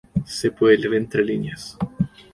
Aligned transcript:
Se 0.25 0.49
puede 0.49 0.79
leer 0.79 0.95
entre 0.95 1.23
líneas. 1.23 1.77